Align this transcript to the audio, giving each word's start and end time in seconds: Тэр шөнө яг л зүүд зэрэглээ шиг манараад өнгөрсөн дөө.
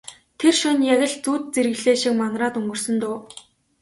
Тэр 0.39 0.53
шөнө 0.59 0.85
яг 0.93 1.01
л 1.11 1.15
зүүд 1.23 1.43
зэрэглээ 1.53 1.95
шиг 2.01 2.13
манараад 2.21 2.57
өнгөрсөн 2.59 2.95
дөө. 3.01 3.17